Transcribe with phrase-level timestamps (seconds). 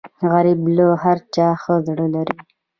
[0.29, 2.37] غریب له هر چا ښه زړه لري